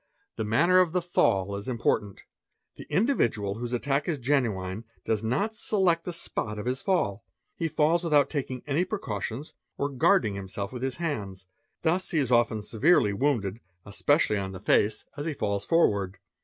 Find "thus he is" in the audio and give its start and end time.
11.83-12.31